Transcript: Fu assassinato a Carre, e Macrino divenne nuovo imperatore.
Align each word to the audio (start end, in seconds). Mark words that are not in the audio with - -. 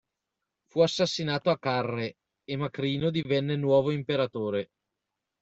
Fu 0.65 0.81
assassinato 0.81 1.51
a 1.51 1.59
Carre, 1.59 2.17
e 2.43 2.55
Macrino 2.55 3.11
divenne 3.11 3.55
nuovo 3.55 3.91
imperatore. 3.91 4.69